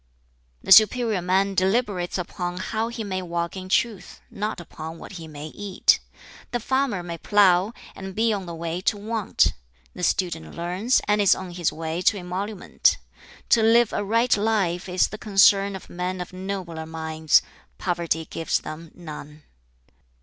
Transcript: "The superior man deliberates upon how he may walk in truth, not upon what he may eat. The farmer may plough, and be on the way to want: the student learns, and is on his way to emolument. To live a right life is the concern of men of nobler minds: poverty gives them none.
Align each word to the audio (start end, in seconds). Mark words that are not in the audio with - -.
"The 0.63 0.71
superior 0.71 1.21
man 1.21 1.53
deliberates 1.53 2.17
upon 2.17 2.57
how 2.57 2.87
he 2.87 3.03
may 3.03 3.21
walk 3.21 3.55
in 3.55 3.69
truth, 3.69 4.19
not 4.31 4.59
upon 4.59 4.97
what 4.97 5.11
he 5.11 5.27
may 5.27 5.49
eat. 5.49 5.99
The 6.49 6.59
farmer 6.59 7.03
may 7.03 7.19
plough, 7.19 7.71
and 7.95 8.15
be 8.15 8.33
on 8.33 8.47
the 8.47 8.55
way 8.55 8.81
to 8.81 8.97
want: 8.97 9.53
the 9.93 10.01
student 10.01 10.55
learns, 10.55 11.01
and 11.07 11.21
is 11.21 11.35
on 11.35 11.51
his 11.51 11.71
way 11.71 12.01
to 12.01 12.17
emolument. 12.17 12.97
To 13.49 13.61
live 13.61 13.93
a 13.93 14.03
right 14.03 14.35
life 14.35 14.89
is 14.89 15.09
the 15.09 15.19
concern 15.19 15.75
of 15.75 15.87
men 15.87 16.19
of 16.19 16.33
nobler 16.33 16.87
minds: 16.87 17.43
poverty 17.77 18.25
gives 18.25 18.61
them 18.61 18.89
none. 18.95 19.43